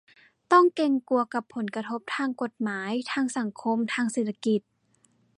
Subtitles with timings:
[0.51, 4.61] ต้องเกรงกลัวกับผลกระทบทางกฎหมาย ทางสังคม ทางเศรษฐกิจ